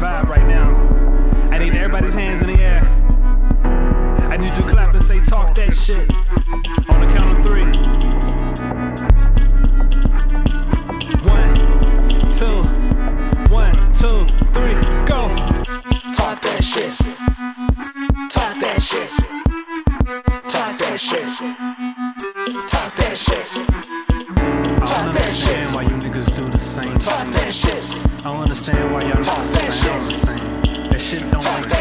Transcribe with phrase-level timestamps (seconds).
[0.00, 0.70] vibe right now.
[1.54, 2.80] I need everybody's hands in the air.
[4.30, 6.10] I need you to clap and say, talk that shit.
[6.88, 7.64] On the count of three.
[11.28, 12.62] One, two,
[13.52, 14.24] one, two,
[14.54, 15.28] three, go.
[16.14, 16.96] Talk that shit.
[18.30, 19.10] Talk that shit.
[20.48, 21.26] Talk that shit.
[21.28, 21.86] Talk that shit.
[22.68, 23.46] Talk that shit.
[24.82, 26.98] I don't understand why you niggas do the same.
[26.98, 27.99] Talk that shit.
[28.20, 30.90] I don't understand why y'all niggas the same.
[30.90, 31.79] That shit don't make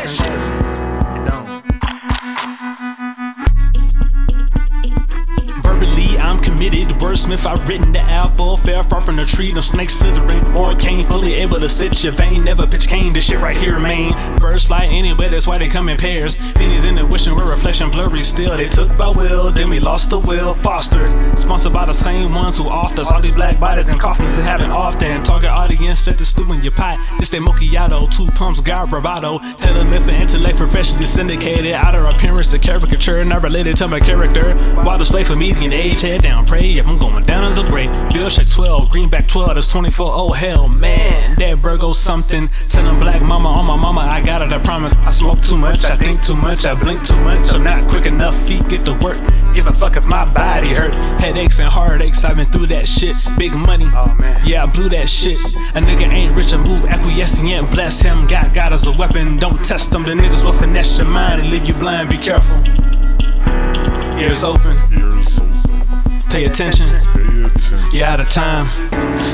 [6.70, 6.98] I'm committed.
[7.00, 8.58] Wordsmith, I've written the apple.
[8.58, 9.52] Fair far from the tree.
[9.52, 11.06] No snakes slithering or cane.
[11.06, 12.44] Fully able to stitch your vein.
[12.44, 13.14] Never pitch cane.
[13.14, 14.14] This shit right here, main.
[14.38, 16.36] Birds fly anywhere, that's why they come in pairs.
[16.36, 18.56] Pennies in the wishing, we're reflection blurry still.
[18.56, 20.54] They took by will, then we lost the will.
[20.54, 23.12] Fostered, sponsored by the same ones who offed us.
[23.12, 25.24] All these black bodies and coffins that happen often.
[25.24, 26.98] Target audience, let the stew in your pot.
[27.20, 29.40] This they macchiato, two pumps, guard bravado.
[29.58, 31.72] Tell them if the intellect professionally syndicated.
[31.72, 34.54] Outer appearance, a caricature, not related to my character.
[34.84, 36.59] While display for median age, head down, pray.
[36.60, 37.90] Yep, I'm going down as a grade.
[38.12, 40.06] Bill check 12, greenback 12, that's 24.
[40.10, 42.50] Oh hell, man, that Virgo something.
[42.68, 44.94] Telling black mama on my mama, I got it, I promise.
[44.98, 47.52] I smoke too much, I think too much, I blink too much.
[47.54, 49.20] I'm not quick enough, feet get to work.
[49.54, 50.96] Give a fuck if my body hurt.
[51.22, 53.16] Headaches and heartaches, I've been through that shit.
[53.38, 54.46] Big money, Oh, man.
[54.46, 55.38] yeah, I blew that shit.
[55.40, 58.28] A nigga ain't rich, I move acquiescent, yeah, bless him.
[58.28, 60.04] Got God as a weapon, don't test them.
[60.04, 62.58] The niggas will finesse your mind and leave you blind, be careful.
[64.20, 65.09] Ears open, Ears open,
[66.30, 66.88] pay attention.
[67.92, 68.68] You out of time.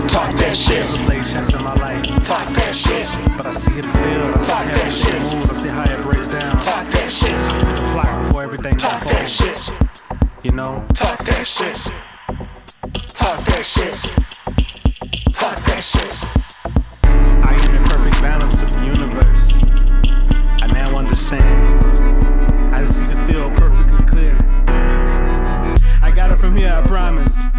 [0.07, 0.85] Talk that shit.
[0.85, 2.03] Never played chess in my life.
[2.25, 3.07] Talk that shit.
[3.37, 5.21] But I see the field, I see Talk how that it shit.
[5.21, 6.51] moves, I see how it breaks down.
[6.61, 7.33] Talk that shit.
[7.33, 9.73] I see the plot before everything Talk that shit.
[10.43, 10.85] You know?
[10.93, 11.75] Talk that shit.
[13.09, 13.93] Talk that shit.
[15.33, 16.24] Talk that shit.
[26.75, 27.54] I promise.